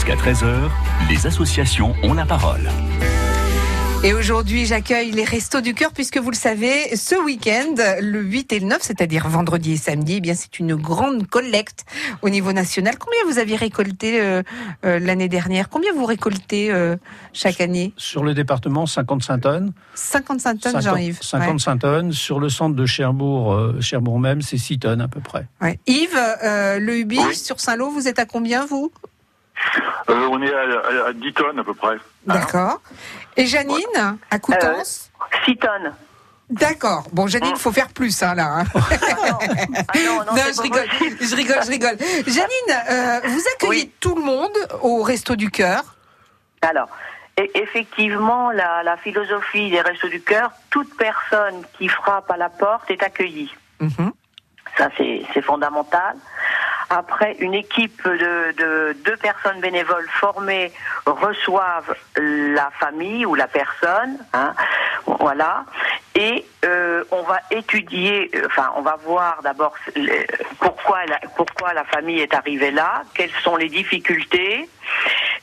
Jusqu'à 0.00 0.16
13h, 0.16 0.70
les 1.10 1.26
associations 1.26 1.94
ont 2.02 2.14
la 2.14 2.24
parole. 2.24 2.70
Et 4.02 4.14
aujourd'hui, 4.14 4.64
j'accueille 4.64 5.10
les 5.10 5.24
Restos 5.24 5.60
du 5.60 5.74
Cœur 5.74 5.92
puisque 5.92 6.16
vous 6.16 6.30
le 6.30 6.36
savez, 6.36 6.96
ce 6.96 7.22
week-end, 7.22 7.74
le 8.00 8.22
8 8.22 8.54
et 8.54 8.60
le 8.60 8.66
9, 8.68 8.78
c'est-à-dire 8.80 9.28
vendredi 9.28 9.72
et 9.72 9.76
samedi, 9.76 10.14
eh 10.16 10.20
bien 10.22 10.32
c'est 10.32 10.58
une 10.58 10.74
grande 10.74 11.26
collecte 11.26 11.84
au 12.22 12.30
niveau 12.30 12.54
national. 12.54 12.94
Combien 12.98 13.18
vous 13.30 13.38
aviez 13.38 13.56
récolté 13.56 14.22
euh, 14.22 14.42
euh, 14.86 14.98
l'année 15.00 15.28
dernière? 15.28 15.68
Combien 15.68 15.92
vous 15.92 16.06
récoltez 16.06 16.72
euh, 16.72 16.96
chaque 17.34 17.60
année? 17.60 17.92
Sur 17.98 18.24
le 18.24 18.32
département, 18.32 18.86
55 18.86 19.38
tonnes. 19.42 19.72
55 19.96 20.60
tonnes, 20.60 20.80
Jean-Yves. 20.80 21.18
55 21.20 21.72
Ouais. 21.72 21.78
tonnes. 21.78 22.12
Sur 22.12 22.40
le 22.40 22.48
centre 22.48 22.74
de 22.74 22.86
Cherbourg, 22.86 23.52
euh, 23.52 23.78
Cherbourg 23.82 24.18
même, 24.18 24.40
c'est 24.40 24.56
6 24.56 24.78
tonnes 24.78 25.02
à 25.02 25.08
peu 25.08 25.20
près. 25.20 25.46
Ouais. 25.60 25.78
Yves, 25.86 26.18
euh, 26.42 26.78
le 26.78 27.00
Ubi 27.00 27.18
sur 27.34 27.60
Saint-Lô, 27.60 27.90
vous 27.90 28.08
êtes 28.08 28.18
à 28.18 28.24
combien 28.24 28.64
vous? 28.64 28.90
Euh, 30.08 30.28
on 30.30 30.42
est 30.42 30.52
à, 30.52 31.04
à- 31.04 31.08
à 31.08 31.12
10 31.12 31.32
tonnes 31.32 31.58
à 31.58 31.64
peu 31.64 31.74
près. 31.74 31.96
D'accord. 32.26 32.80
Et 33.36 33.46
Janine, 33.46 34.18
à 34.30 34.38
Coutances 34.38 35.10
6 35.44 35.56
tonnes. 35.56 35.94
D'accord. 36.48 37.04
Bon, 37.12 37.28
Janine, 37.28 37.54
faut 37.56 37.70
faire 37.70 37.88
plus, 37.88 38.22
hein, 38.24 38.34
là. 38.34 38.46
hein. 38.60 38.64
Ah 38.74 39.98
non, 40.04 40.18
non, 40.18 40.24
Non, 40.24 40.42
c'est 40.46 40.56
je 40.56 40.62
rigole, 40.62 40.86
je 41.20 41.36
rigole, 41.36 41.62
je 41.64 41.70
rigole. 41.70 41.96
Janine, 42.26 42.82
euh, 42.90 43.20
vous 43.24 43.42
accueillez 43.54 43.82
Oui. 43.84 43.92
tout 44.00 44.16
le 44.16 44.22
monde 44.22 44.56
au 44.82 45.02
Resto 45.02 45.36
du 45.36 45.50
Cœur. 45.50 45.82
Alors, 46.62 46.88
e- 47.38 47.46
effectivement, 47.54 48.50
la, 48.50 48.82
la 48.82 48.96
philosophie 48.96 49.70
des 49.70 49.80
Restos 49.80 50.08
du 50.08 50.20
Cœur, 50.22 50.50
toute 50.70 50.96
personne 50.96 51.62
qui 51.78 51.86
frappe 51.88 52.28
à 52.30 52.36
la 52.36 52.48
porte 52.48 52.90
est 52.90 53.02
accueillie. 53.02 53.54
Mhm. 53.78 54.12
Ça, 54.76 54.88
c'est 54.96 55.22
c'est 55.32 55.42
fondamental. 55.42 56.16
Après, 56.90 57.36
une 57.38 57.54
équipe 57.54 58.02
de, 58.04 58.52
de 58.58 58.96
deux 59.04 59.16
personnes 59.16 59.60
bénévoles 59.60 60.08
formées 60.10 60.72
reçoivent 61.06 61.94
la 62.16 62.68
famille 62.80 63.24
ou 63.24 63.36
la 63.36 63.46
personne, 63.46 64.18
hein, 64.32 64.54
voilà, 65.06 65.64
et 66.16 66.44
euh, 66.64 67.04
on 67.12 67.22
va 67.22 67.38
étudier, 67.52 68.30
enfin, 68.44 68.72
on 68.76 68.82
va 68.82 68.96
voir 68.96 69.40
d'abord 69.44 69.74
pourquoi 70.58 71.06
la, 71.06 71.20
pourquoi 71.36 71.72
la 71.74 71.84
famille 71.84 72.18
est 72.18 72.34
arrivée 72.34 72.72
là, 72.72 73.04
quelles 73.14 73.30
sont 73.44 73.56
les 73.56 73.68
difficultés, 73.68 74.68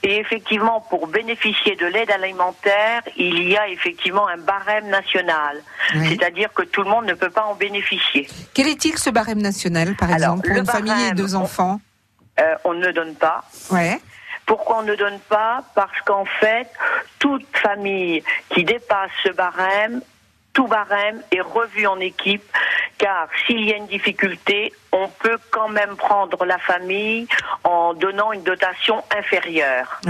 et 0.04 0.18
effectivement, 0.20 0.82
pour 0.90 1.08
bénéficier 1.08 1.76
de 1.76 1.86
l'aide 1.86 2.12
alimentaire, 2.12 3.02
il 3.16 3.48
y 3.50 3.58
a 3.58 3.68
effectivement 3.68 4.28
un 4.28 4.38
barème 4.38 4.88
national, 4.90 5.62
Oui. 5.96 6.10
c'est-à-dire 6.10 6.54
que 6.54 6.64
tout 6.64 6.84
le 6.84 6.90
monde 6.90 7.06
ne 7.06 7.14
peut 7.14 7.30
pas 7.30 7.44
en 7.46 7.56
bénéficier. 7.56 8.28
Quel 8.54 8.68
est-il 8.68 8.98
ce 8.98 9.10
barème 9.10 9.42
national, 9.42 9.96
par 9.96 10.10
Alors, 10.10 10.18
exemple, 10.36 10.48
pour 10.50 10.58
une 10.58 10.66
famille 10.66 11.08
et 11.10 11.14
deux 11.14 11.36
on- 11.36 11.42
enfants 11.42 11.80
Euh, 12.40 12.56
on 12.66 12.74
ne 12.76 12.92
donne 12.92 13.16
pas. 13.16 13.44
Ouais. 13.72 14.00
Pourquoi 14.46 14.78
on 14.80 14.84
ne 14.84 14.96
donne 14.96 15.20
pas? 15.28 15.64
Parce 15.76 16.00
qu'en 16.06 16.26
fait, 16.40 16.68
toute 17.20 17.46
famille 17.58 18.24
qui 18.54 18.64
dépasse 18.64 19.10
ce 19.24 19.30
barème, 19.32 20.02
tout 20.58 20.66
barème 20.66 21.22
est 21.32 21.40
revu 21.42 21.86
en 21.86 22.00
équipe, 22.00 22.42
car 22.98 23.28
s'il 23.46 23.64
y 23.64 23.72
a 23.72 23.76
une 23.78 23.86
difficulté, 23.86 24.74
on 24.92 25.08
peut 25.08 25.38
quand 25.52 25.70
même 25.70 25.96
prendre 25.96 26.44
la 26.46 26.58
famille 26.58 27.28
en 27.64 27.94
donnant 27.94 28.32
une 28.34 28.42
dotation 28.42 29.04
inférieure. 29.16 30.02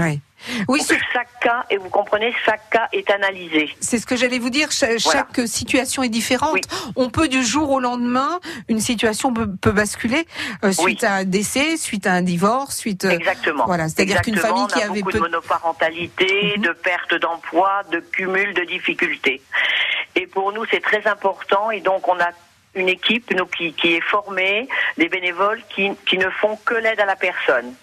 Oui, 0.68 0.80
ce- 0.80 0.94
Chaque 1.12 1.40
cas, 1.40 1.64
et 1.68 1.76
vous 1.76 1.90
comprenez, 1.90 2.32
chaque 2.46 2.70
cas 2.70 2.88
est 2.92 3.10
analysé. 3.10 3.68
c'est 3.80 3.98
ce 3.98 4.06
que 4.06 4.16
j'allais 4.16 4.38
vous 4.38 4.48
dire. 4.48 4.70
Cha- 4.70 4.86
Voilà. 5.04 5.26
Chaque 5.34 5.46
situation 5.48 6.02
est 6.02 6.08
différente. 6.08 6.54
Oui. 6.54 6.60
On 6.96 7.10
peut 7.10 7.28
du 7.28 7.44
jour 7.44 7.70
au 7.72 7.80
lendemain, 7.80 8.38
une 8.68 8.80
situation 8.80 9.34
peut, 9.34 9.50
peut 9.60 9.72
basculer 9.72 10.26
euh, 10.64 10.70
suite 10.72 11.00
Oui. 11.02 11.08
à 11.08 11.14
un 11.16 11.24
décès, 11.24 11.76
suite 11.76 12.06
à 12.06 12.12
un 12.12 12.22
divorce, 12.22 12.76
suite. 12.78 13.04
euh, 13.04 13.10
Exactement. 13.10 13.66
Voilà, 13.66 13.88
c'est-à-dire 13.88 14.22
qu'une 14.22 14.36
famille 14.38 14.66
qui 14.68 14.80
avait 14.80 15.00
beaucoup 15.00 15.10
peu 15.10 15.18
de 15.18 15.22
monoparentalité, 15.24 16.54
Mhm. 16.56 16.62
de 16.62 16.72
perte 16.72 17.14
d'emploi, 17.16 17.82
de 17.90 17.98
cumul 17.98 18.54
de 18.54 18.62
difficultés. 18.64 19.42
Et 20.14 20.26
pour 20.26 20.52
nous, 20.52 20.64
c'est 20.66 20.80
très 20.80 21.06
important. 21.06 21.70
Et 21.70 21.80
donc, 21.80 22.08
on 22.08 22.18
a 22.20 22.30
une 22.74 22.88
équipe 22.88 23.32
nous, 23.34 23.46
qui, 23.46 23.72
qui 23.72 23.94
est 23.94 24.00
formée, 24.00 24.68
des 24.96 25.08
bénévoles 25.08 25.62
qui, 25.68 25.90
qui 26.06 26.18
ne 26.18 26.30
font 26.30 26.56
que 26.64 26.74
l'aide 26.74 27.00
à 27.00 27.06
la 27.06 27.16
personne, 27.16 27.74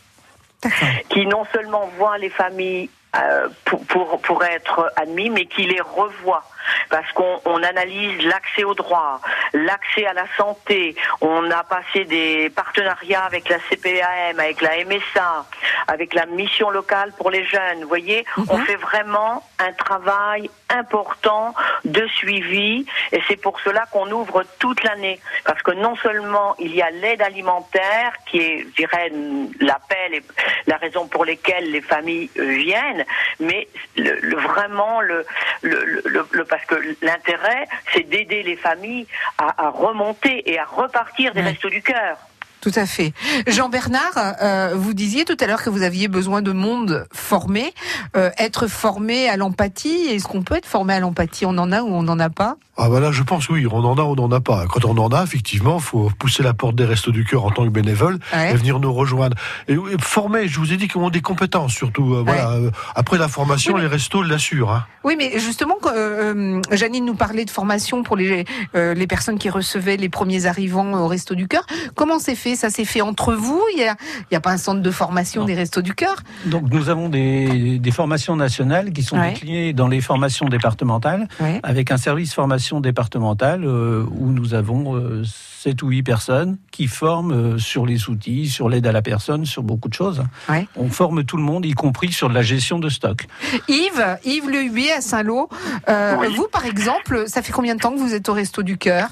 qui 1.09 1.25
non 1.25 1.45
seulement 1.53 1.87
voient 1.97 2.17
les 2.17 2.29
familles 2.29 2.89
euh, 3.15 3.47
pour, 3.65 3.85
pour, 3.85 4.21
pour 4.21 4.43
être 4.43 4.91
admis, 4.95 5.29
mais 5.29 5.45
qui 5.45 5.63
les 5.63 5.81
revoient. 5.81 6.43
Parce 6.89 7.11
qu'on 7.13 7.41
on 7.45 7.61
analyse 7.63 8.21
l'accès 8.25 8.63
aux 8.63 8.73
droits, 8.75 9.19
l'accès 9.53 10.05
à 10.05 10.13
la 10.13 10.25
santé. 10.37 10.95
On 11.21 11.49
a 11.51 11.63
passé 11.63 12.05
des 12.05 12.49
partenariats 12.49 13.23
avec 13.23 13.49
la 13.49 13.57
CPAM, 13.69 14.39
avec 14.39 14.61
la 14.61 14.83
MSA, 14.85 15.45
avec 15.87 16.13
la 16.13 16.25
mission 16.25 16.69
locale 16.69 17.11
pour 17.17 17.29
les 17.31 17.45
jeunes. 17.45 17.81
Vous 17.81 17.87
voyez, 17.87 18.25
on 18.49 18.57
fait 18.59 18.75
vraiment 18.77 19.43
un 19.59 19.71
travail 19.73 20.49
important 20.69 21.53
de 21.85 22.05
suivi 22.07 22.85
et 23.11 23.21
c'est 23.27 23.35
pour 23.39 23.59
cela 23.61 23.85
qu'on 23.91 24.09
ouvre 24.11 24.43
toute 24.59 24.83
l'année. 24.83 25.19
Parce 25.45 25.61
que 25.61 25.71
non 25.71 25.95
seulement 25.97 26.55
il 26.59 26.73
y 26.75 26.81
a 26.81 26.89
l'aide 26.89 27.21
alimentaire 27.21 28.13
qui 28.25 28.39
est, 28.39 28.61
je 28.71 28.75
dirais, 28.75 29.11
l'appel 29.59 30.15
et 30.15 30.23
la 30.67 30.77
raison 30.77 31.07
pour 31.07 31.25
laquelle 31.25 31.71
les 31.71 31.81
familles 31.81 32.29
euh, 32.37 32.43
viennent, 32.55 33.05
mais 33.39 33.67
le, 33.95 34.19
le- 34.21 34.37
vraiment 34.37 35.01
le- 35.01 35.25
le- 35.61 36.01
le- 36.05 36.27
parce 36.55 36.65
que 36.65 36.95
l'intérêt, 37.01 37.67
c'est 37.93 38.07
d'aider 38.09 38.43
les 38.43 38.55
familles 38.55 39.07
à, 39.37 39.65
à 39.65 39.69
remonter 39.69 40.49
et 40.49 40.57
à 40.57 40.63
repartir 40.65 41.33
des 41.33 41.41
Ouais. 41.41 41.49
restos 41.49 41.69
du 41.69 41.81
cœur. 41.81 42.17
Tout 42.61 42.71
à 42.75 42.85
fait. 42.85 43.11
Jean 43.45 43.69
Bernard, 43.69 44.13
euh, 44.41 44.71
vous 44.75 44.93
disiez 44.93 45.23
tout 45.25 45.37
à 45.39 45.45
l'heure 45.47 45.61
que 45.61 45.69
vous 45.69 45.83
aviez 45.83 46.07
besoin 46.07 46.41
de 46.41 46.51
monde 46.51 47.05
formé. 47.13 47.73
Euh, 48.15 48.31
être 48.39 48.67
formé 48.67 49.29
à 49.29 49.37
l'empathie, 49.37 50.07
est-ce 50.09 50.27
qu'on 50.27 50.41
peut 50.43 50.55
être 50.55 50.65
formé 50.65 50.93
à 50.95 50.99
l'empathie? 50.99 51.45
On 51.45 51.57
en 51.57 51.71
a 51.71 51.81
ou 51.83 51.93
on 51.93 52.01
n'en 52.03 52.19
a 52.19 52.29
pas? 52.29 52.55
Ah 52.77 52.89
bah 52.89 52.99
là, 52.99 53.11
je 53.13 53.23
pense 53.23 53.47
oui, 53.49 53.65
on 53.71 53.77
en 53.85 53.97
a, 53.97 54.01
on 54.01 54.15
n'en 54.15 54.29
a 54.31 54.41
pas. 54.41 54.65
Quand 54.67 54.83
on 54.83 54.97
en 54.97 55.07
a, 55.09 55.23
effectivement, 55.23 55.79
faut 55.79 56.11
pousser 56.19 56.43
la 56.43 56.53
porte 56.53 56.75
des 56.75 56.83
Restos 56.83 57.11
du 57.11 57.23
Cœur 57.23 57.45
en 57.45 57.51
tant 57.51 57.63
que 57.63 57.69
bénévole 57.69 58.19
Ouais. 58.33 58.51
et 58.51 58.55
venir 58.55 58.79
nous 58.81 58.93
rejoindre. 58.93 59.37
Et, 59.69 59.73
et 59.75 59.77
former, 60.01 60.49
je 60.49 60.59
vous 60.59 60.73
ai 60.73 60.77
dit 60.77 60.89
qu'ils 60.89 60.99
ont 60.99 61.09
des 61.09 61.21
compétences 61.21 61.71
surtout. 61.73 62.15
euh, 62.15 62.23
voilà. 62.25 62.49
Euh, 62.51 62.71
Après 62.95 63.17
la 63.17 63.29
formation, 63.29 63.73
Oui, 63.73 63.77
mais- 63.79 63.85
les 63.87 63.91
restos 63.93 64.23
l'assurent. 64.23 64.71
Hein. 64.71 64.85
Oui, 65.05 65.15
mais 65.17 65.39
justement, 65.39 65.77
euh, 65.85 66.33
euh, 66.35 66.61
Janine 66.71 67.05
nous 67.05 67.15
parlait 67.15 67.45
de 67.45 67.49
formation 67.49 68.03
pour 68.03 68.17
les, 68.17 68.43
euh, 68.75 68.93
les 68.93 69.07
personnes 69.07 69.37
qui 69.39 69.49
recevaient 69.49 69.95
les 69.95 70.09
premiers 70.09 70.45
arrivants 70.45 70.91
au 70.99 71.07
Resto 71.07 71.33
du 71.33 71.47
Cœur. 71.47 71.65
Comment 71.95 72.19
c'est 72.19 72.35
fait? 72.35 72.55
Ça 72.57 72.69
s'est 72.69 72.83
fait 72.85 73.01
entre 73.01 73.33
vous? 73.33 73.61
Il 73.73 73.77
n'y 73.77 73.87
a, 73.87 73.95
il 74.29 74.33
y 74.33 74.37
a 74.37 74.41
pas 74.41 74.51
un 74.51 74.57
centre 74.57 74.81
de 74.81 74.91
formation 74.91 75.41
Non. 75.41 75.47
des 75.47 75.53
Restos 75.55 75.81
du 75.81 75.93
Cœur? 75.93 76.15
Donc 76.45 76.63
nous 76.71 76.89
avons 76.89 77.07
des, 77.07 77.79
des 77.79 77.91
formations 77.91 78.35
nationales 78.35 78.91
qui 78.91 79.03
sont 79.03 79.17
Ouais. 79.17 79.31
déclinées 79.31 79.71
dans 79.71 79.87
les 79.87 80.01
formations 80.01 80.47
départementales, 80.47 81.29
Ouais. 81.39 81.61
avec 81.63 81.91
un 81.91 81.97
service 81.97 82.33
formation 82.33 82.64
départementale 82.81 83.63
euh, 83.65 84.03
où 84.17 84.31
nous 84.31 84.53
avons 84.53 84.95
euh, 84.95 85.23
7 85.25 85.81
ou 85.83 85.89
8 85.89 86.03
personnes 86.03 86.57
qui 86.71 86.87
forment 86.87 87.31
euh, 87.55 87.57
sur 87.57 87.85
les 87.85 88.09
outils, 88.09 88.47
sur 88.49 88.69
l'aide 88.69 88.85
à 88.87 88.91
la 88.91 89.01
personne, 89.01 89.45
sur 89.45 89.63
beaucoup 89.63 89.89
de 89.89 89.93
choses. 89.93 90.23
Ouais. 90.49 90.67
On 90.75 90.89
forme 90.89 91.23
tout 91.23 91.37
le 91.37 91.43
monde, 91.43 91.65
y 91.65 91.73
compris 91.73 92.11
sur 92.11 92.29
la 92.29 92.41
gestion 92.41 92.79
de 92.79 92.89
stock. 92.89 93.27
Yves, 93.67 94.17
Yves 94.25 94.91
à 94.97 95.01
Saint-Lô. 95.01 95.49
Euh, 95.89 96.15
Oui. 96.19 96.35
Vous, 96.35 96.47
par 96.51 96.65
exemple, 96.65 97.25
ça 97.27 97.41
fait 97.41 97.51
combien 97.51 97.75
de 97.75 97.79
temps 97.79 97.91
que 97.91 97.99
vous 97.99 98.13
êtes 98.13 98.27
au 98.29 98.33
Resto 98.33 98.63
du 98.63 98.77
Cœur? 98.77 99.09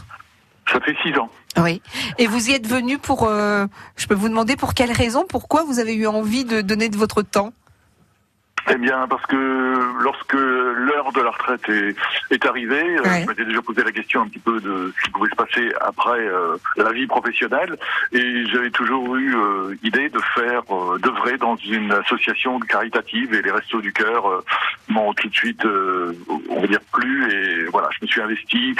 Ça 0.72 0.80
fait 0.80 0.96
6 1.04 1.18
ans. 1.20 1.30
Oui. 1.58 1.82
Et 2.18 2.26
vous 2.28 2.50
y 2.50 2.54
êtes 2.54 2.68
venu 2.68 2.98
pour. 2.98 3.26
euh, 3.26 3.66
je 3.96 4.08
peux 4.08 4.16
vous 4.16 4.30
demander 4.30 4.56
pour 4.56 4.74
quelle 4.74 4.92
raison? 4.92 5.26
Pourquoi 5.28 5.64
vous 5.64 5.80
avez 5.80 5.94
eu 5.94 6.08
envie 6.08 6.46
de 6.46 6.62
donner 6.62 6.90
de 6.90 6.98
votre 6.98 7.22
temps? 7.22 7.54
Eh 8.72 8.76
bien, 8.76 9.08
parce 9.10 9.26
que 9.26 9.80
lorsque 10.02 10.34
l'heure 10.34 11.12
de 11.14 11.22
la 11.22 11.32
retraite 11.32 11.68
est, 11.70 11.96
est 12.34 12.46
arrivée, 12.46 12.98
euh, 12.98 13.02
Ouais. 13.04 13.22
je 13.24 13.28
m'étais 13.28 13.46
déjà 13.46 13.62
posé 13.62 13.84
la 13.84 13.92
question 13.92 14.22
un 14.22 14.28
petit 14.28 14.40
peu 14.40 14.60
de 14.62 14.94
ce 14.98 15.04
qui 15.04 15.12
pouvait 15.12 15.30
se 15.30 15.36
passer 15.36 15.74
après 15.82 16.20
euh, 16.22 16.56
la 16.78 16.92
vie 16.92 17.06
professionnelle, 17.08 17.78
et 18.14 18.46
j'avais 18.48 18.70
toujours 18.72 19.16
eu 19.18 19.36
euh, 19.36 19.76
idée 19.84 20.10
de 20.10 20.20
faire, 20.34 20.62
euh, 20.72 20.98
d'œuvrer 21.00 21.38
dans 21.38 21.56
une 21.58 21.92
association 21.92 22.58
caritative, 22.62 23.34
et 23.34 23.42
les 23.42 23.52
Restos 23.52 23.82
du 23.82 23.92
Cœur 23.92 24.28
euh, 24.30 24.42
m'ont 24.88 25.14
tout 25.14 25.28
de 25.28 25.36
suite, 25.36 25.66
euh, 25.66 26.14
on 26.50 26.62
va 26.62 26.68
dire, 26.68 26.80
plu, 26.94 27.30
et 27.32 27.66
voilà, 27.66 27.90
je 27.92 27.98
me 28.02 28.08
suis 28.08 28.22
investi 28.22 28.76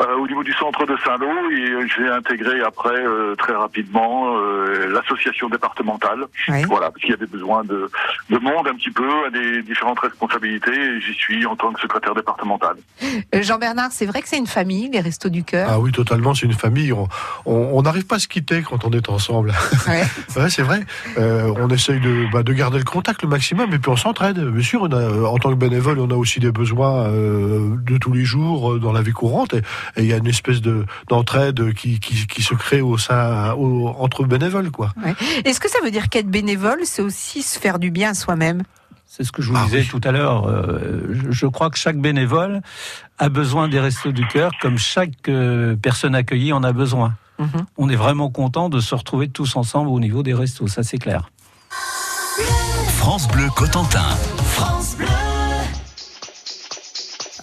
euh, 0.00 0.14
au 0.16 0.26
niveau 0.26 0.42
du 0.42 0.52
centre 0.54 0.84
de 0.84 0.96
Saint-Lô, 1.04 1.50
et 1.52 1.86
j'ai 1.96 2.08
intégré 2.08 2.60
après 2.62 2.98
euh, 3.06 3.36
très 3.36 3.52
rapidement 3.54 4.36
euh, 4.36 4.88
l'association 4.88 5.48
départementale. 5.48 6.24
Voilà, 6.66 6.90
parce 6.90 7.00
qu'il 7.00 7.10
y 7.10 7.14
avait 7.14 7.26
besoin 7.26 7.62
de, 7.64 7.88
de 8.30 8.38
monde 8.38 8.66
un 8.66 8.74
petit 8.74 8.90
peu, 8.90 9.08
à 9.28 9.30
des 9.30 9.62
différentes 9.62 10.00
responsabilités 10.00 10.70
et 10.72 11.00
j'y 11.00 11.14
suis 11.14 11.46
en 11.46 11.54
tant 11.56 11.72
que 11.72 11.80
secrétaire 11.80 12.14
départemental. 12.14 12.76
Euh, 13.34 13.42
Jean-Bernard, 13.42 13.92
c'est 13.92 14.06
vrai 14.06 14.22
que 14.22 14.28
c'est 14.28 14.38
une 14.38 14.46
famille, 14.46 14.88
les 14.92 15.00
Restos 15.00 15.28
du 15.28 15.44
Cœur. 15.44 15.68
Ah 15.70 15.78
oui, 15.78 15.92
totalement, 15.92 16.34
c'est 16.34 16.46
une 16.46 16.52
famille. 16.54 16.92
On- 16.92 17.82
n'arrive 17.82 18.06
pas 18.06 18.16
à 18.16 18.18
se 18.18 18.28
quitter 18.28 18.62
quand 18.62 18.84
on 18.84 18.90
est 18.90 19.08
ensemble. 19.08 19.52
Ouais. 19.86 20.02
Ouais, 20.36 20.50
c'est 20.50 20.62
vrai. 20.62 20.80
Euh, 21.16 21.52
on 21.56 21.68
essaye 21.68 22.00
de, 22.00 22.26
bah, 22.32 22.42
de 22.42 22.52
garder 22.52 22.78
le 22.78 22.84
contact 22.84 23.22
le 23.22 23.28
maximum 23.28 23.72
et 23.72 23.78
puis 23.78 23.90
on 23.90 23.96
s'entraide. 23.96 24.38
Bien 24.38 24.62
sûr, 24.62 24.82
on 24.82 24.92
a, 24.92 24.96
euh, 24.96 25.24
en 25.24 25.38
tant 25.38 25.50
que 25.50 25.54
bénévole, 25.56 25.98
on 25.98 26.10
a 26.10 26.14
aussi 26.14 26.38
des 26.38 26.52
besoins 26.52 27.06
euh, 27.06 27.76
de 27.80 27.96
tous 27.98 28.12
les 28.12 28.24
jours 28.24 28.78
dans 28.78 28.92
la 28.92 29.00
vie 29.02 29.12
courante 29.12 29.54
et 29.54 29.62
il 29.98 30.06
y 30.06 30.12
a 30.12 30.16
une 30.16 30.26
espèce 30.26 30.60
de 30.60 30.84
d'entraide 31.08 31.72
qui, 31.74 31.98
qui, 31.98 32.26
qui 32.26 32.42
se 32.42 32.54
crée 32.54 32.80
au 32.82 32.98
sein 32.98 33.52
au- 33.54 33.88
entre 33.98 34.24
bénévoles, 34.24 34.70
quoi. 34.70 34.92
Est-ce 35.44 35.58
que 35.60 35.68
ça 35.70 35.78
veut 35.82 35.90
dire 35.90 36.08
qu'être 36.08 36.28
bénévole, 36.30 36.80
c'est 36.84 37.02
aussi 37.02 37.42
se 37.42 37.58
faire 37.58 37.78
du 37.78 37.90
bien 37.90 38.10
à 38.10 38.14
soi-même? 38.14 38.62
C'est 39.10 39.24
ce 39.24 39.32
que 39.32 39.40
je 39.42 39.50
vous 39.50 39.56
Ah 39.58 39.64
disais 39.64 39.78
oui. 39.80 39.88
tout 39.88 40.00
à 40.04 40.12
l'heure. 40.12 40.46
euh, 40.46 41.14
je, 41.30 41.46
crois 41.46 41.70
que 41.70 41.78
chaque 41.78 41.96
bénévole 41.98 42.60
a 43.18 43.28
besoin 43.30 43.66
des 43.68 43.80
restos 43.80 44.12
du 44.12 44.26
cœur, 44.28 44.52
comme 44.60 44.76
chaque 44.78 45.28
euh, 45.28 45.74
personne 45.76 46.14
accueillie 46.14 46.52
en 46.52 46.62
a 46.62 46.72
besoin. 46.72 47.14
Mhm. 47.38 47.66
On 47.78 47.88
est 47.88 47.96
vraiment 47.96 48.30
content 48.30 48.68
de 48.68 48.80
se 48.80 48.94
retrouver 48.94 49.28
tous 49.28 49.56
ensemble 49.56 49.88
au 49.88 49.98
niveau 49.98 50.22
des 50.22 50.34
restos, 50.34 50.68
ça 50.68 50.82
c'est 50.82 50.98
clair. 50.98 51.30
France 52.98 53.26
Bleu 53.28 53.48
Cotentin. 53.56 54.04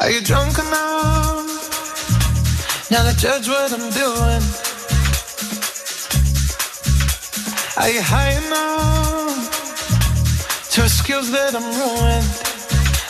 Are 0.01 0.09
you 0.11 0.21
drunk 0.21 0.59
enough 0.59 1.47
now 2.91 3.01
to 3.03 3.13
judge 3.17 3.47
what 3.47 3.71
I'm 3.71 3.89
doing? 3.91 4.43
Are 7.77 7.89
you 7.89 8.01
high 8.01 8.33
enough? 8.37 9.04
To 10.75 10.83
excuse 10.83 11.31
that 11.31 11.55
I'm 11.55 11.63
ruined? 11.63 12.27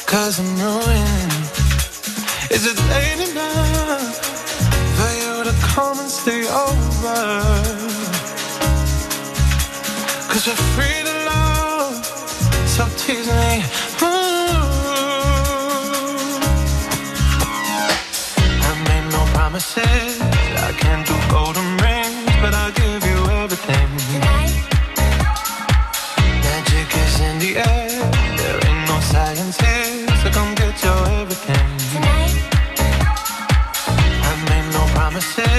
Cause 0.05 0.39
I'm 0.39 0.53
ruined. 0.61 1.33
Is 2.51 2.67
it 2.69 2.77
late 2.93 3.21
enough 3.27 4.15
for 4.97 5.11
you 5.21 5.43
to 5.49 5.53
come 5.73 5.97
and 5.97 6.09
stay 6.09 6.45
over? 6.45 7.17
Cause 10.29 10.45
we're 10.45 10.63
free 10.75 11.01
to 11.09 11.15
love, 11.25 12.05
so 12.67 12.85
tease 13.01 13.27
me. 13.39 13.63
Ooh. 14.03 14.53
I 18.61 18.71
made 18.87 19.07
no 19.11 19.21
promises. 19.33 20.24
Promises. 35.15 35.54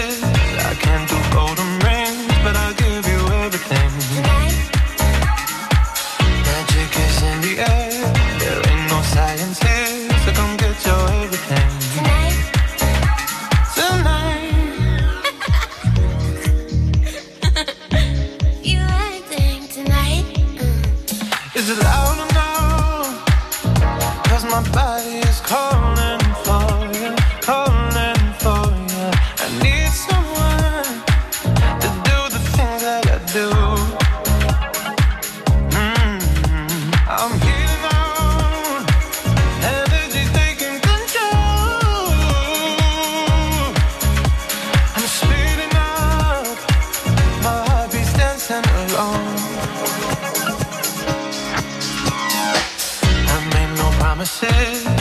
Promises. 54.56 54.95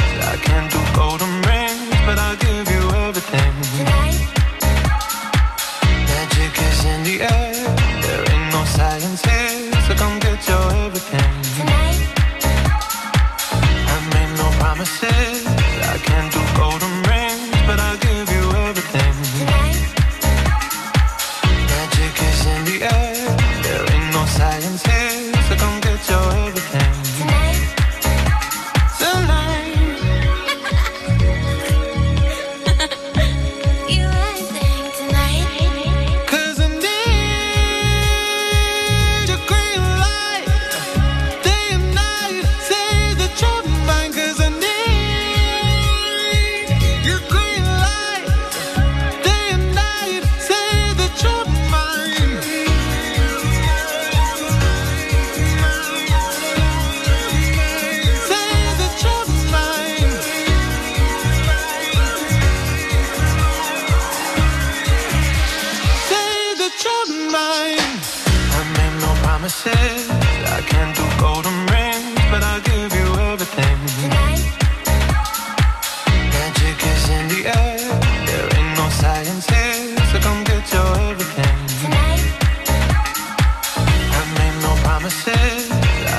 Promises. 85.06 85.70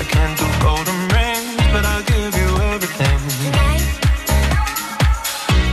I 0.01 0.05
can't 0.05 0.39
do 0.39 0.45
golden 0.63 1.09
rings, 1.09 1.57
but 1.73 1.85
I'll 1.85 2.03
give 2.03 2.37
you 2.37 2.49
everything. 2.73 3.21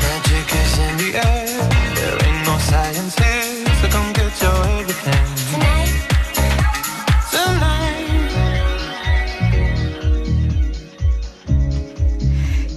Magic 0.01 0.48
is 0.62 0.77
in 0.79 0.98
the 0.98 1.10
air. 1.17 1.48
There 1.96 2.17
ain't 2.25 2.46
no 2.46 2.58
science 2.58 3.15
here, 3.20 3.65
so 3.82 3.88
come 3.89 4.13
get 4.13 4.41
your 4.41 4.65
everything. 4.79 5.27
Tonight. 7.32 7.93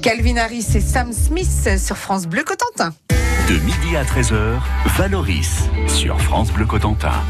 Calvin 0.03 0.37
Harris 0.37 0.75
et 0.75 0.81
Sam 0.81 1.13
Smith 1.13 1.79
sur 1.79 1.97
France 1.97 2.27
Bleu 2.27 2.45
Cotentin. 2.45 2.95
De 3.49 3.55
midi 3.65 3.97
à 3.97 4.05
13h, 4.05 4.61
Valoris 4.99 5.69
sur 5.87 6.21
France 6.21 6.53
Bleu 6.53 6.67
Cotentin. 6.67 7.23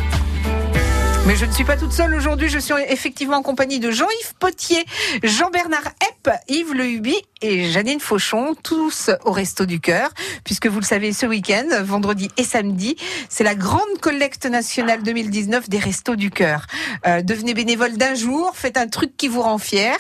Mais 1.27 1.35
je 1.35 1.45
ne 1.45 1.51
suis 1.51 1.65
pas 1.65 1.77
toute 1.77 1.91
seule 1.91 2.15
aujourd'hui, 2.15 2.49
je 2.49 2.61
suis 2.61 2.73
effectivement 2.89 3.39
en 3.39 3.43
compagnie 3.43 3.81
de 3.81 3.91
Jean-Yves 3.91 4.35
Potier, 4.39 4.85
Jean-Bernard 5.25 5.89
Epp, 6.09 6.31
Yves 6.47 6.73
Le 6.73 6.87
Huby 6.87 7.17
et 7.43 7.69
Janine 7.69 7.99
Fauchon, 7.99 8.55
tous 8.63 9.11
au 9.25 9.33
Resto 9.33 9.67
du 9.67 9.81
Cœur, 9.81 10.11
puisque 10.45 10.69
vous 10.69 10.79
le 10.79 10.85
savez, 10.85 11.13
ce 11.13 11.27
week-end, 11.27 11.67
vendredi 11.83 12.29
et 12.37 12.45
samedi, 12.45 12.95
c'est 13.29 13.43
la 13.43 13.57
grande 13.57 13.99
collecte 14.01 14.47
nationale 14.47 15.03
2019 15.03 15.69
des 15.69 15.79
Restos 15.81 16.15
du 16.15 16.31
Cœur. 16.31 16.67
Euh, 17.09 17.23
devenez 17.23 17.55
bénévole 17.55 17.97
d'un 17.97 18.15
jour, 18.15 18.53
faites 18.55 18.77
un 18.77 18.87
truc 18.87 19.17
qui 19.17 19.27
vous 19.27 19.43
rend 19.43 19.59
fier 19.59 19.97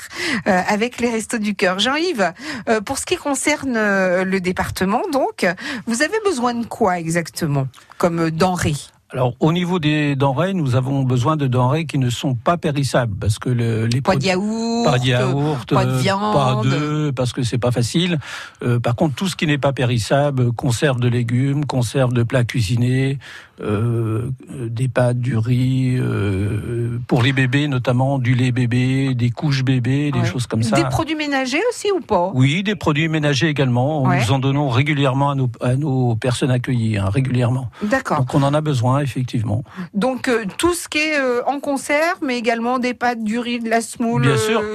euh, 0.47 0.61
avec 0.68 1.00
les 1.00 1.11
Restos 1.11 1.38
du 1.38 1.56
Cœur. 1.56 1.80
Jean-Yves, 1.80 2.33
euh, 2.68 2.80
pour 2.80 2.99
ce 2.99 3.06
qui 3.06 3.16
concerne 3.16 3.76
euh, 3.76 4.23
le 4.25 4.40
département, 4.40 5.02
donc, 5.12 5.45
vous 5.88 6.02
avez 6.02 6.21
besoin 6.25 6.54
de 6.54 6.66
quoi 6.66 7.00
exactement 7.00 7.66
comme 7.99 8.30
denrées 8.30 8.76
Alors, 9.16 9.32
au 9.40 9.50
niveau 9.50 9.78
des 9.78 10.14
denrées, 10.14 10.52
nous 10.52 10.76
avons 10.76 11.02
besoin 11.02 11.38
de 11.38 11.46
denrées 11.46 11.87
qui 11.87 11.96
ne 11.96 12.11
sont 12.11 12.35
pas 12.35 12.58
périssables 12.58 13.16
parce 13.18 13.38
que 13.38 13.49
le, 13.49 13.87
les 13.87 14.02
Pas 14.02 14.14
de 14.14 14.23
yaourt, 14.23 14.85
pas 14.85 14.99
de 14.99 15.06
yaourt, 15.06 15.73
pas 15.73 15.87
de 15.87 15.90
euh, 15.92 15.96
viande. 15.96 16.35
pas 16.35 16.61
d'œufs, 16.62 17.14
parce 17.14 17.32
que 17.32 17.42
c'est 17.42 17.56
pas 17.56 17.70
facile. 17.70 18.18
Euh, 18.62 18.78
par 18.78 18.94
contre, 18.94 19.14
tout 19.14 19.26
ce 19.26 19.35
qui 19.35 19.46
n'est 19.46 19.56
pas 19.56 19.73
périssable, 19.73 20.52
conserve 20.52 21.00
de 21.00 21.08
légumes, 21.08 21.64
conserve 21.64 22.12
de 22.12 22.25
plats 22.25 22.44
cuisinés, 22.44 23.18
euh, 23.60 24.30
des 24.68 24.88
pâtes, 24.88 25.18
du 25.20 25.36
riz, 25.36 25.96
euh, 25.98 26.98
pour 27.08 27.22
les 27.22 27.32
bébés 27.32 27.68
notamment, 27.68 28.18
du 28.18 28.34
lait 28.34 28.52
bébé, 28.52 29.14
des 29.14 29.30
couches 29.30 29.64
bébés, 29.64 30.10
des 30.10 30.20
Ouais. 30.20 30.25
choses 30.26 30.46
comme 30.46 30.62
ça. 30.62 30.76
Des 30.76 30.84
produits 30.84 31.14
ménagers 31.14 31.60
aussi 31.70 31.90
ou 31.92 32.00
pas? 32.00 32.30
Oui, 32.34 32.62
des 32.62 32.75
produits 32.75 33.08
ménagers 33.08 33.48
également. 33.48 34.02
Ouais. 34.04 34.20
Nous 34.20 34.32
en 34.32 34.38
donnons 34.38 34.68
régulièrement 34.68 35.30
à 35.30 35.34
nos, 35.34 35.50
à 35.60 35.76
nos 35.76 36.16
personnes 36.16 36.50
accueillies, 36.50 36.98
hein, 36.98 37.08
régulièrement. 37.10 37.70
D'accord. 37.82 38.18
Donc 38.18 38.34
on 38.34 38.42
en 38.42 38.52
a 38.54 38.60
besoin, 38.60 39.00
effectivement. 39.00 39.62
Donc 39.94 40.28
euh, 40.28 40.44
tout 40.58 40.75
ce 40.75 40.88
qui 40.88 40.98
est 40.98 41.16
en 41.46 41.60
conserve, 41.60 42.18
mais 42.22 42.36
également 42.38 42.78
des 42.78 42.94
pâtes, 42.94 43.22
du 43.25 43.38
riz, 43.38 43.58
de 43.60 43.68
la 43.70 43.80
semoule, 43.80 44.26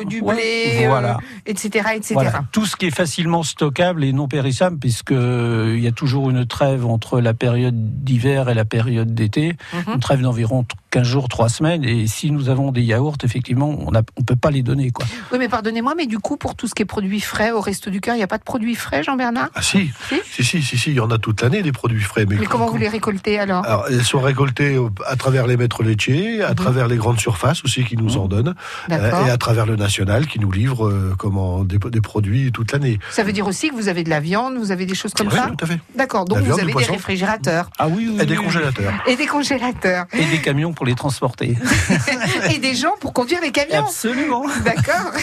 du 0.07 0.21
Ouais, 0.21 0.33
blé, 0.35 0.87
voilà. 0.87 1.17
etc., 1.45 1.85
etc. 1.95 2.13
Voilà, 2.13 2.43
tout 2.51 2.65
ce 2.65 2.75
qui 2.75 2.87
est 2.87 2.95
facilement 2.95 3.43
stockable 3.43 4.03
et 4.03 4.13
non 4.13 4.27
périssable, 4.27 4.77
puisque 4.79 5.11
euh, 5.11 5.73
il 5.77 5.83
y 5.83 5.87
a 5.87 5.91
toujours 5.91 6.29
une 6.29 6.45
trêve 6.45 6.85
entre 6.85 7.19
la 7.21 7.33
période 7.33 7.75
d'hiver 8.03 8.49
et 8.49 8.53
la 8.53 8.65
période 8.71 9.13
d'été, 9.13 9.55
Mhm. 9.73 9.93
une 9.95 9.99
trêve 9.99 10.21
d'environ 10.21 10.65
15 10.91 11.07
jours, 11.07 11.27
3 11.29 11.49
semaines. 11.49 11.83
Et 11.83 12.05
si 12.05 12.31
nous 12.31 12.49
avons 12.49 12.71
des 12.71 12.81
yaourts, 12.81 13.15
effectivement, 13.23 13.69
on 13.69 13.91
ne 13.91 13.99
on 14.17 14.23
peut 14.23 14.35
pas 14.35 14.51
les 14.51 14.61
donner. 14.61 14.91
Quoi. 14.91 15.05
Oui, 15.31 15.37
mais 15.39 15.47
pardonnez-moi, 15.49 15.93
mais 15.95 16.05
du 16.05 16.19
coup, 16.19 16.37
pour 16.37 16.55
tout 16.55 16.67
ce 16.67 16.75
qui 16.75 16.83
est 16.83 16.85
produits 16.85 17.21
frais 17.21 17.51
au 17.51 17.61
Resto 17.61 17.89
du 17.89 18.01
Cœur, 18.01 18.15
il 18.15 18.17
n'y 18.19 18.23
a 18.23 18.27
pas 18.27 18.37
de 18.37 18.43
produits 18.43 18.75
frais, 18.75 19.01
Jean-Bernard? 19.03 19.49
Ah 19.55 19.61
si, 19.61 19.89
Si? 20.09 20.15
Si, 20.29 20.43
si, 20.43 20.61
si, 20.61 20.77
si, 20.77 20.89
il 20.91 20.95
y 20.97 20.99
en 20.99 21.09
a 21.09 21.17
toute 21.17 21.41
l'année 21.41 21.61
des 21.63 21.71
produits 21.71 22.01
frais. 22.01 22.25
Mais, 22.29 22.35
Mais 22.39 22.45
comment 22.45 22.67
vous 22.67 22.77
les 22.77 22.89
récoltez 22.89 23.39
alors? 23.39 23.65
Alors, 23.65 23.85
elles 23.89 24.03
sont 24.03 24.19
récoltées 24.19 24.77
au- 24.77 24.91
à 25.07 25.15
travers 25.15 25.47
les 25.47 25.55
maîtres 25.57 25.81
laitiers, 25.83 26.43
à 26.43 26.49
Mhm. 26.49 26.55
travers 26.55 26.87
les 26.87 26.97
grandes 26.97 27.19
surfaces 27.19 27.63
aussi 27.63 27.83
qui 27.85 27.95
nous 27.95 28.17
en 28.17 28.27
donnent, 28.27 28.53
euh, 28.91 29.25
et 29.25 29.29
à 29.29 29.37
travers 29.37 29.65
le 29.65 29.77
national 29.77 30.27
qui 30.27 30.39
nous 30.39 30.51
livre 30.51 30.87
euh, 30.87 31.15
comment, 31.17 31.63
des, 31.63 31.77
des 31.77 32.01
produits 32.01 32.51
toute 32.51 32.73
l'année. 32.73 32.99
Ça 33.11 33.23
veut 33.23 33.31
dire 33.33 33.47
aussi 33.47 33.69
que 33.69 33.75
vous 33.75 33.87
avez 33.87 34.03
de 34.03 34.09
la 34.09 34.19
viande, 34.19 34.57
vous 34.57 34.71
avez 34.71 34.85
des 34.85 34.95
choses 34.95 35.13
comme 35.13 35.27
Oui, 35.27 35.35
ça? 35.35 35.51
tout 35.57 35.63
à 35.63 35.67
fait. 35.67 35.79
D'accord, 35.95 36.25
donc 36.25 36.37
La 36.39 36.41
vous 36.41 36.45
viande, 36.47 36.59
avez 36.59 36.67
des 36.67 36.73
poisson. 36.73 36.91
réfrigérateurs 36.93 37.69
Ah 37.79 37.87
oui, 37.87 38.09
oui, 38.11 38.17
Et 38.21 38.25
des 38.25 38.35
congélateurs. 38.35 38.93
et 39.07 39.15
des 39.15 39.25
congélateurs 39.25 40.05
Et 40.13 40.25
des 40.25 40.39
camions 40.41 40.73
pour 40.81 40.87
les 40.87 40.95
transporter. 40.95 41.55
et 42.51 42.57
des 42.57 42.73
gens 42.73 42.95
pour 42.99 43.13
conduire 43.13 43.39
les 43.39 43.51
camions. 43.51 43.85
Absolument. 43.85 44.47
D'accord. 44.65 45.13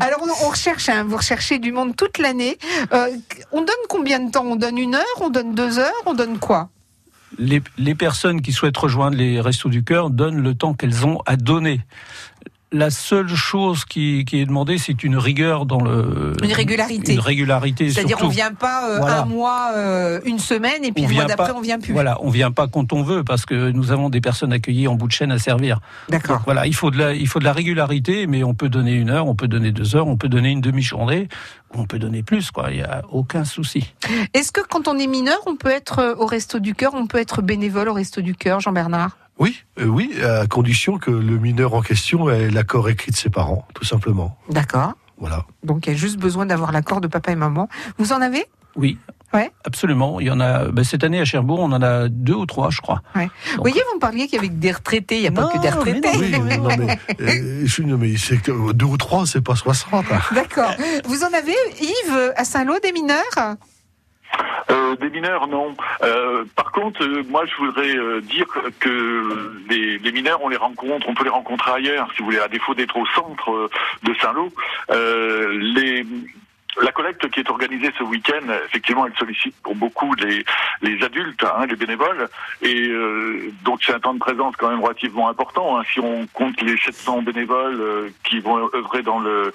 Alors 0.00 0.18
on, 0.22 0.46
on 0.46 0.48
recherche, 0.48 0.88
hein, 0.88 1.04
vous 1.04 1.18
recherchez 1.18 1.60
du 1.60 1.70
monde 1.70 1.94
toute 1.94 2.18
l'année. 2.18 2.58
Euh, 2.92 3.06
on 3.52 3.60
donne 3.60 3.76
combien 3.88 4.18
de 4.18 4.32
temps? 4.32 4.44
On 4.44 4.56
donne 4.56 4.76
une 4.76 4.96
heure? 4.96 5.04
On 5.20 5.30
donne 5.30 5.54
deux 5.54 5.78
heures? 5.78 5.94
On 6.04 6.14
donne 6.14 6.40
quoi? 6.40 6.70
Les, 7.38 7.62
les 7.76 7.94
personnes 7.94 8.42
qui 8.42 8.50
souhaitent 8.50 8.76
rejoindre 8.76 9.16
les 9.16 9.40
Restos 9.40 9.68
du 9.68 9.84
Cœur 9.84 10.10
donnent 10.10 10.42
le 10.42 10.56
temps 10.56 10.74
qu'elles 10.74 11.06
ont 11.06 11.22
à 11.26 11.36
donner. 11.36 11.80
La 12.70 12.90
seule 12.90 13.28
chose 13.28 13.86
qui, 13.86 14.26
qui 14.26 14.40
est 14.40 14.44
demandée, 14.44 14.76
c'est 14.76 15.02
une 15.02 15.16
rigueur 15.16 15.64
dans 15.64 15.80
le. 15.80 16.34
Une 16.42 16.52
régularité. 16.52 17.14
Une 17.14 17.20
régularité. 17.20 17.90
C'est-à-dire 17.90 18.18
on 18.22 18.28
vient 18.28 18.52
pas 18.52 18.90
euh, 18.90 18.98
Voilà. 18.98 19.22
un 19.22 19.24
mois, 19.24 19.70
euh, 19.74 20.20
une 20.26 20.38
semaine, 20.38 20.84
et 20.84 20.92
puis 20.92 21.04
On 21.06 21.08
le 21.08 21.14
mois 21.14 21.24
d'après 21.24 21.52
on 21.52 21.62
vient 21.62 21.78
plus. 21.78 21.94
Voilà, 21.94 22.18
on 22.20 22.28
vient 22.28 22.50
pas 22.50 22.66
quand 22.66 22.92
on 22.92 23.02
veut 23.02 23.24
parce 23.24 23.46
que 23.46 23.70
nous 23.70 23.90
avons 23.90 24.10
des 24.10 24.20
personnes 24.20 24.52
accueillies 24.52 24.86
en 24.86 24.96
bout 24.96 25.06
de 25.06 25.12
chaîne 25.12 25.32
à 25.32 25.38
servir. 25.38 25.80
D'accord. 26.10 26.42
Voilà, 26.44 26.66
il 26.66 26.74
faut 26.74 26.90
de 26.90 26.98
la, 26.98 27.14
il 27.14 27.26
faut 27.26 27.38
de 27.38 27.44
la 27.44 27.54
régularité, 27.54 28.26
mais 28.26 28.44
on 28.44 28.52
peut 28.52 28.68
donner 28.68 28.92
une 28.92 29.08
heure, 29.08 29.26
on 29.28 29.34
peut 29.34 29.48
donner 29.48 29.72
deux 29.72 29.96
heures, 29.96 30.06
on 30.06 30.18
peut 30.18 30.28
donner 30.28 30.50
une 30.50 30.60
demi-journée, 30.60 31.28
on 31.72 31.86
peut 31.86 31.98
donner 31.98 32.22
plus, 32.22 32.50
quoi. 32.50 32.70
Il 32.70 32.78
y 32.78 32.82
a 32.82 33.02
aucun 33.10 33.44
souci. 33.44 33.94
Est-ce 34.34 34.52
que 34.52 34.60
quand 34.60 34.88
on 34.88 34.98
est 34.98 35.06
mineur, 35.06 35.38
on 35.46 35.56
peut 35.56 35.70
être 35.70 36.00
euh, 36.00 36.14
au 36.16 36.26
Resto 36.26 36.58
du 36.58 36.74
Cœur, 36.74 36.92
on 36.94 37.06
peut 37.06 37.18
être 37.18 37.40
bénévole 37.40 37.88
au 37.88 37.94
Resto 37.94 38.20
du 38.20 38.34
Cœur, 38.34 38.60
Jean-Bernard? 38.60 39.16
Oui, 39.38 39.62
euh, 39.78 39.86
oui, 39.86 40.12
à 40.22 40.46
condition 40.46 40.98
que 40.98 41.10
le 41.10 41.38
mineur 41.38 41.74
en 41.74 41.82
question 41.82 42.28
ait 42.30 42.50
l'accord 42.50 42.88
écrit 42.88 43.12
de 43.12 43.16
ses 43.16 43.30
parents, 43.30 43.66
tout 43.74 43.84
simplement. 43.84 44.36
D'accord. 44.50 44.94
Voilà. 45.18 45.44
Donc 45.64 45.86
il 45.86 45.90
y 45.90 45.92
a 45.94 45.96
juste 45.96 46.18
besoin 46.18 46.46
d'avoir 46.46 46.72
l'accord 46.72 47.00
de 47.00 47.08
papa 47.08 47.32
et 47.32 47.36
maman. 47.36 47.68
Vous 47.98 48.12
en 48.12 48.20
avez? 48.20 48.44
Oui. 48.76 48.98
Ouais. 49.34 49.50
Absolument. 49.64 50.20
Il 50.20 50.26
y 50.26 50.30
en 50.30 50.40
a. 50.40 50.68
ben, 50.70 50.84
cette 50.84 51.04
année 51.04 51.20
à 51.20 51.24
Cherbourg, 51.26 51.58
on 51.60 51.70
en 51.72 51.82
a 51.82 52.08
deux 52.08 52.34
ou 52.34 52.46
trois, 52.46 52.70
je 52.70 52.80
crois. 52.80 53.02
Ouais. 53.14 53.24
Donc- 53.24 53.30
Vous 53.56 53.62
voyez, 53.62 53.82
vous 53.90 53.96
me 53.96 54.00
parliez 54.00 54.26
qu'avec 54.26 54.58
des 54.58 54.72
retraités, 54.72 55.16
il 55.16 55.20
n'y 55.22 55.26
a 55.26 55.32
pas 55.32 55.48
que 55.48 55.58
des 55.58 55.68
mais 55.68 55.70
retraités. 55.70 56.12
non, 56.12 56.18
Oui, 56.18 56.58
non, 56.58 56.68
mais, 56.78 56.98
euh, 57.20 57.60
je 57.64 57.70
suis- 57.72 57.84
non, 57.84 57.98
mais 57.98 58.16
c'est 58.16 58.38
que 58.38 58.72
deux 58.72 58.86
ou 58.86 58.96
trois, 58.96 59.26
c'est 59.26 59.42
pas 59.42 59.54
60. 59.54 60.04
hein. 60.10 60.20
D'accord. 60.34 60.70
Vous 61.04 61.22
en 61.24 61.32
avez, 61.34 61.54
Yves, 61.80 62.32
à 62.36 62.44
Saint-Lô, 62.44 62.74
des 62.82 62.92
mineurs? 62.92 63.56
Euh, 64.70 64.96
des 64.96 65.10
mineurs, 65.10 65.46
non. 65.46 65.74
Euh, 66.02 66.44
par 66.56 66.72
contre, 66.72 67.02
euh, 67.02 67.22
moi, 67.28 67.44
je 67.46 67.56
voudrais 67.56 67.96
euh, 67.96 68.20
dire 68.20 68.46
que 68.80 69.62
les, 69.68 70.12
mineurs, 70.12 70.42
on 70.42 70.48
les 70.48 70.56
rencontre, 70.56 71.08
on 71.08 71.14
peut 71.14 71.24
les 71.24 71.30
rencontrer 71.30 71.70
ailleurs, 71.72 72.08
si 72.12 72.20
vous 72.20 72.26
voulez, 72.26 72.38
à 72.38 72.48
défaut 72.48 72.74
d'être 72.74 72.96
au 72.96 73.06
centre 73.06 73.70
de 74.02 74.14
Saint-Lô. 74.20 74.50
Les 74.90 76.04
la 76.82 76.92
collecte 76.92 77.28
qui 77.30 77.40
est 77.40 77.50
organisée 77.50 77.90
ce 77.98 78.02
week-end, 78.04 78.46
effectivement, 78.66 79.06
elle 79.06 79.16
sollicite 79.16 79.54
pour 79.62 79.74
beaucoup 79.74 80.14
les, 80.14 80.44
les 80.82 81.02
adultes, 81.04 81.44
hein, 81.44 81.66
les 81.66 81.76
bénévoles, 81.76 82.28
et 82.62 82.88
euh, 82.88 83.50
donc 83.64 83.80
c'est 83.84 83.92
un 83.94 84.00
temps 84.00 84.14
de 84.14 84.18
présence 84.18 84.54
quand 84.56 84.70
même 84.70 84.82
relativement 84.82 85.28
important. 85.28 85.78
hein. 85.78 85.82
Si 85.92 86.00
on 86.00 86.26
compte 86.32 86.60
les 86.62 86.76
700 86.78 87.22
bénévoles 87.22 87.80
euh, 87.80 88.08
qui 88.24 88.40
vont 88.40 88.70
œuvrer 88.74 89.02
dans 89.02 89.18
le 89.18 89.52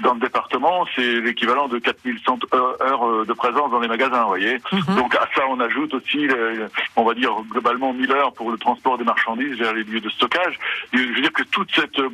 dans 0.00 0.14
le 0.14 0.20
département, 0.20 0.86
c'est 0.94 1.20
l'équivalent 1.20 1.68
de 1.68 1.78
4100 1.78 2.38
heures 2.54 2.82
heures, 2.82 3.08
euh, 3.08 3.24
de 3.24 3.32
présence 3.32 3.70
dans 3.70 3.80
les 3.80 3.88
magasins, 3.88 4.22
vous 4.22 4.28
voyez. 4.28 4.58
Donc 4.96 5.14
à 5.14 5.28
ça, 5.34 5.42
on 5.48 5.58
ajoute 5.60 5.94
aussi, 5.94 6.28
euh, 6.28 6.68
on 6.96 7.04
va 7.04 7.14
dire 7.14 7.32
globalement 7.50 7.92
1000 7.92 8.10
heures 8.12 8.32
pour 8.32 8.50
le 8.50 8.58
transport 8.58 8.98
des 8.98 9.04
marchandises 9.04 9.56
vers 9.58 9.72
les 9.72 9.84
lieux 9.84 10.00
de 10.00 10.10
stockage. 10.10 10.58
Et 10.92 10.98
je 10.98 11.04
veux 11.12 11.20
dire 11.22 11.32
que 11.32 11.42
toute 11.44 11.70
cette 11.74 11.98
euh, 11.98 12.08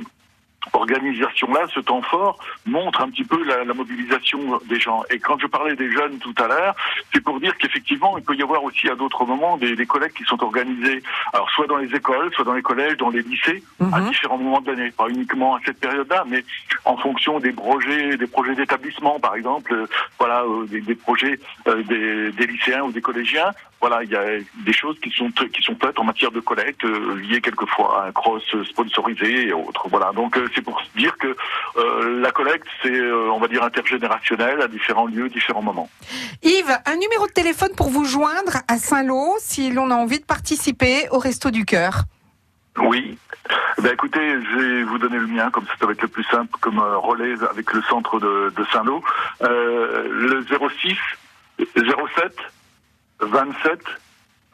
organisation-là, 0.73 1.61
ce 1.75 1.81
temps 1.81 2.03
fort, 2.03 2.39
montre 2.67 3.01
un 3.01 3.09
petit 3.11 3.25
peu 3.25 3.43
la, 3.45 3.65
la 3.65 3.75
mobilisation 3.75 4.61
des 4.69 4.79
gens. 4.81 5.03
Et 5.11 5.19
quand 5.19 5.39
je 5.41 5.47
parlais 5.47 5.77
des 5.77 5.91
jeunes 5.91 6.19
tout 6.19 6.35
à 6.39 6.47
l'heure, 6.49 6.75
c'est 7.13 7.21
pour 7.23 7.41
dire 7.41 7.57
qu'effectivement, 7.59 8.17
il 8.19 8.25
peut 8.25 8.35
y 8.37 8.43
avoir 8.43 8.63
aussi 8.65 8.89
à 8.89 8.95
d'autres 8.95 9.25
moments 9.25 9.57
des, 9.57 9.75
des 9.77 9.87
collectes 9.87 10.17
qui 10.17 10.25
sont 10.25 10.43
organisées, 10.43 11.03
alors 11.33 11.51
soit 11.51 11.67
dans 11.67 11.77
les 11.79 11.95
écoles, 11.95 12.31
soit 12.35 12.45
dans 12.45 12.55
les 12.55 12.63
collèges, 12.63 12.97
dans 12.97 13.11
les 13.11 13.23
lycées, 13.23 13.63
à 13.93 14.01
Mhm. 14.01 14.09
différents 14.09 14.39
moments 14.39 14.61
de 14.61 14.71
l'année, 14.73 14.91
pas 14.91 15.09
uniquement 15.09 15.57
à 15.57 15.61
cette 15.65 15.81
période-là, 15.81 16.25
mais 16.29 16.45
en 16.85 16.97
fonction 16.97 17.41
des 17.41 17.53
projets, 17.53 18.17
des 18.17 18.27
projets 18.27 18.55
d'établissement, 18.55 19.19
par 19.21 19.35
exemple, 19.35 19.73
euh, 19.73 19.87
voilà, 20.19 20.43
euh, 20.45 20.67
des, 20.67 20.81
des 20.81 20.95
projets 20.95 21.39
euh, 21.69 21.83
des, 21.83 22.33
des 22.33 22.47
lycéens 22.47 22.83
ou 22.83 22.93
des 22.93 23.01
collégiens. 23.01 23.51
Voilà, 23.83 24.05
il 24.05 24.11
y 24.11 24.17
a 24.17 24.39
des 24.65 24.73
choses 24.73 24.97
qui 25.01 25.11
sont 25.11 25.29
qui 25.33 25.61
sont 25.61 25.75
faites 25.75 25.99
en 25.99 26.05
matière 26.05 26.31
de 26.31 26.39
collecte, 26.39 26.85
euh, 26.85 27.17
liées 27.17 27.41
quelquefois 27.41 28.05
à 28.05 28.07
un 28.07 28.13
cross 28.13 28.45
sponsorisé 28.71 29.49
et 29.49 29.53
autres. 29.53 29.89
Voilà, 29.91 30.13
donc 30.13 30.39
euh, 30.39 30.47
c'est 30.55 30.63
pour 30.63 30.81
dire 30.95 31.19
que 31.19 31.37
euh, 31.77 32.21
la 32.21 32.31
collecte, 32.31 32.69
c'est, 32.81 33.03
on 33.03 33.41
va 33.41 33.49
dire, 33.49 33.65
intergénérationnel 33.65 34.63
à 34.63 34.69
différents 34.69 35.07
lieux, 35.07 35.29
différents 35.29 35.63
moments. 35.63 35.91
Yves, 36.45 36.79
un 36.87 36.95
numéro 36.95 37.27
de 37.27 37.33
téléphone 37.33 37.73
pour 37.77 37.89
vous 37.89 38.05
joindre 38.05 38.59
à 38.69 38.79
Saint-Lô 38.79 39.35
si 39.41 39.73
l'on 39.73 39.91
a 39.91 39.97
envie 39.97 40.21
de 40.21 40.27
participer 40.27 41.09
au 41.11 41.19
Resto 41.19 41.51
du 41.51 41.65
Cœur. 41.65 42.05
Oui. 42.79 43.19
Ben 43.79 43.95
écoutez, 43.95 44.21
je 44.21 44.59
vais 44.59 44.83
vous 44.85 44.99
donner 44.99 45.19
le 45.19 45.27
mien, 45.27 45.51
comme 45.51 45.67
ça, 45.67 45.73
ça 45.81 45.87
va 45.87 45.93
être 45.93 46.03
le 46.03 46.09
plus 46.09 46.25
simple, 46.31 46.57
comme 46.61 46.79
relais 46.79 47.35
avec 47.51 47.73
le 47.73 47.83
centre 47.83 48.21
de, 48.21 48.53
de 48.57 48.65
Saint-Lô. 48.73 49.03
Le 49.41 50.47
06 50.47 50.97
07 51.75 52.33
27 53.21 53.79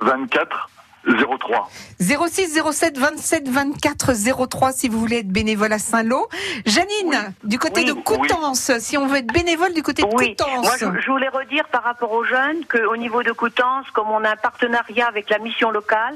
24 0.00 0.70
03. 1.06 1.70
06 2.00 2.60
07 2.72 2.98
27 2.98 3.48
24 3.48 4.12
03 4.46 4.72
si 4.72 4.88
vous 4.88 4.98
voulez 4.98 5.18
être 5.18 5.28
bénévole 5.28 5.72
à 5.72 5.78
Saint-Lô. 5.78 6.28
Janine, 6.66 7.32
du 7.44 7.58
côté 7.58 7.80
Oui, 7.80 7.86
de 7.86 7.92
Coutances, 7.94 8.72
si 8.78 8.98
on 8.98 9.06
veut 9.06 9.18
être 9.18 9.32
bénévole 9.32 9.72
du 9.72 9.82
côté 9.82 10.02
de 10.02 10.08
Coutances. 10.08 10.62
moi 10.62 10.76
je, 10.78 11.00
je 11.00 11.10
voulais 11.10 11.28
redire 11.28 11.66
par 11.68 11.82
rapport 11.84 12.12
aux 12.12 12.24
jeunes 12.24 12.64
qu'au 12.66 12.96
niveau 12.96 13.22
de 13.22 13.32
Coutances, 13.32 13.90
comme 13.92 14.10
on 14.10 14.22
a 14.24 14.32
un 14.32 14.36
partenariat 14.36 15.06
avec 15.06 15.30
la 15.30 15.38
mission 15.38 15.70
locale, 15.70 16.14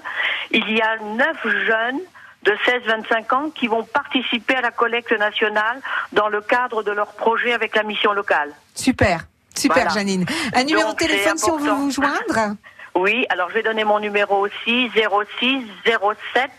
il 0.51 0.69
y 0.71 0.83
a 0.83 0.99
neuf 0.99 1.39
jeunes 1.67 2.01
de 2.43 2.53
16-25 2.67 3.35
ans 3.35 3.51
qui 3.51 3.69
vont 3.69 3.85
participer 3.85 4.57
à 4.57 4.61
la 4.61 4.73
collecte 4.73 5.13
nationale 5.13 5.81
dans 6.13 6.29
le 6.29 6.41
cadre 6.43 6.83
de 6.83 6.91
leur 6.91 7.13
projet 7.13 7.53
avec 7.55 7.77
la 7.77 7.85
mission 7.85 8.13
locale. 8.13 8.53
Super, 8.75 9.21
super 9.57 9.77
Voilà. 9.77 9.91
Janine. 9.91 10.25
Un 10.55 10.65
numéro 10.65 10.91
Donc, 10.91 11.01
de 11.01 11.07
téléphone 11.07 11.39
si 11.39 11.51
on 11.51 11.57
veut 11.59 11.71
vous 11.71 11.91
joindre 11.91 12.57
Oui, 12.95 13.27
alors 13.31 13.49
je 13.51 13.55
vais 13.55 13.63
donner 13.63 13.85
mon 13.85 13.99
numéro 14.01 14.39
aussi, 14.47 14.91
06 14.95 15.63
07 15.85 16.51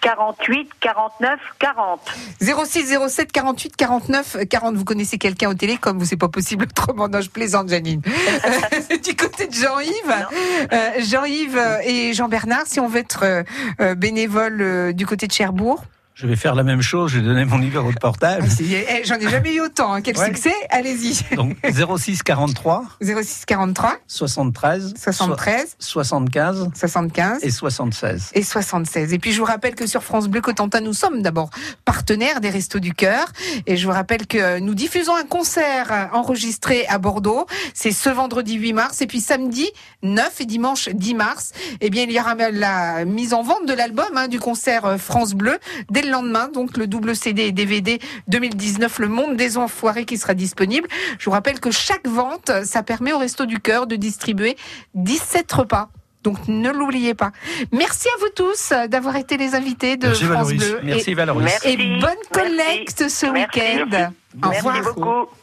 48 0.00 0.70
49 0.80 1.38
40. 1.58 2.00
06 2.40 2.98
07 3.08 3.32
48 3.32 3.76
49 3.76 4.36
40. 4.48 4.74
Vous 4.76 4.84
connaissez 4.84 5.18
quelqu'un 5.18 5.50
au 5.50 5.54
télé 5.54 5.76
comme 5.76 5.98
vous, 5.98 6.04
c'est 6.06 6.16
pas 6.16 6.28
possible 6.28 6.64
autrement. 6.64 7.08
Non, 7.08 7.20
je 7.20 7.30
plaisante, 7.30 7.68
Janine. 7.68 8.00
Du 9.04 9.14
côté 9.16 9.46
de 9.46 9.54
Jean-Yves, 9.54 10.26
euh, 10.72 10.90
Jean-Yves 10.98 11.60
et 11.84 12.12
Jean-Bernard, 12.14 12.62
si 12.66 12.80
on 12.80 12.88
veut 12.88 13.00
être 13.00 13.20
euh, 13.24 13.42
euh, 13.80 13.94
bénévole 13.94 14.60
euh, 14.60 14.92
du 14.92 15.06
côté 15.06 15.26
de 15.26 15.32
Cherbourg. 15.32 15.82
Je 16.20 16.26
vais 16.26 16.36
faire 16.36 16.54
la 16.54 16.64
même 16.64 16.82
chose, 16.82 17.12
je 17.12 17.18
vais 17.18 17.24
donner 17.24 17.46
mon 17.46 17.56
numéro 17.58 17.90
de 17.90 17.98
portable. 17.98 18.46
Ah, 18.46 18.62
eh, 18.62 19.04
J'en 19.06 19.14
ai 19.14 19.28
jamais 19.30 19.54
eu 19.54 19.60
autant. 19.62 19.94
hein. 19.94 20.02
Quel 20.02 20.18
Ouais. 20.18 20.26
succès 20.26 20.52
Allez-y. 20.68 21.34
Donc 21.34 21.56
06 21.64 22.22
43 22.22 22.84
06 23.00 23.44
43 23.46 23.96
73 24.06 24.92
73 24.98 25.76
75 25.78 26.68
75 26.74 27.38
et 27.42 27.50
76. 27.50 28.30
et 28.34 28.42
76. 28.42 29.14
Et 29.14 29.18
puis 29.18 29.32
je 29.32 29.38
vous 29.38 29.46
rappelle 29.46 29.74
que 29.74 29.86
sur 29.86 30.02
France 30.02 30.28
Bleu 30.28 30.42
Cotentin, 30.42 30.80
nous 30.80 30.92
sommes 30.92 31.22
d'abord 31.22 31.48
partenaires 31.86 32.42
des 32.42 32.50
Restos 32.50 32.80
du 32.80 32.92
Cœur. 32.92 33.24
Et 33.66 33.78
je 33.78 33.86
vous 33.86 33.92
rappelle 33.94 34.26
que 34.26 34.58
nous 34.58 34.74
diffusons 34.74 35.14
un 35.16 35.24
concert 35.24 36.10
enregistré 36.12 36.86
à 36.88 36.98
Bordeaux. 36.98 37.46
C'est 37.72 37.92
ce 37.92 38.10
vendredi 38.10 38.54
8 38.56 38.74
mars. 38.74 39.00
Et 39.00 39.06
puis 39.06 39.20
samedi 39.20 39.70
9 40.02 40.42
et 40.42 40.44
dimanche 40.44 40.90
10 40.90 41.14
mars, 41.14 41.52
eh 41.80 41.88
bien 41.88 42.02
il 42.02 42.12
y 42.12 42.20
aura 42.20 42.34
la 42.34 43.06
mise 43.06 43.32
en 43.32 43.42
vente 43.42 43.66
de 43.66 43.72
l'album 43.72 44.04
hein, 44.16 44.28
du 44.28 44.38
concert 44.38 44.84
euh, 44.84 44.98
France 44.98 45.32
Bleu 45.32 45.58
dès 45.90 46.02
le 46.02 46.09
lendemain. 46.10 46.48
Donc 46.48 46.76
le 46.76 46.86
double 46.86 47.16
CD 47.16 47.42
et 47.44 47.52
DVD 47.52 47.98
2019, 48.28 48.98
Le 48.98 49.08
Monde 49.08 49.36
des 49.36 49.56
Enfoirés 49.58 50.04
qui 50.04 50.18
sera 50.18 50.34
disponible. 50.34 50.88
Je 51.18 51.24
vous 51.24 51.30
rappelle 51.30 51.60
que 51.60 51.70
chaque 51.70 52.06
vente, 52.06 52.50
ça 52.64 52.82
permet 52.82 53.12
au 53.12 53.18
Resto 53.18 53.46
du 53.46 53.60
Cœur 53.60 53.86
de 53.86 53.96
distribuer 53.96 54.56
17 54.94 55.50
repas. 55.52 55.88
Donc 56.22 56.36
ne 56.48 56.70
l'oubliez 56.70 57.14
pas. 57.14 57.32
Merci 57.72 58.08
à 58.08 58.20
vous 58.20 58.28
tous 58.34 58.72
euh, 58.72 58.86
d'avoir 58.88 59.16
été 59.16 59.38
les 59.38 59.54
invités 59.54 59.96
de 59.96 60.08
Merci, 60.08 60.24
France 60.24 60.34
Valoris. 60.48 60.58
Bleu. 60.58 60.80
Merci 60.82 61.10
Et, 61.10 61.14
Valérie. 61.14 61.38
Merci. 61.38 61.68
et 61.68 61.76
bonne 61.98 62.24
collecte 62.32 63.00
Merci. 63.00 63.16
ce 63.16 63.26
Merci. 63.26 63.58
week-end. 63.60 64.10
Au 64.42 64.50
Merci 64.50 64.68
revoir. 64.68 64.94
beaucoup. 64.94 65.39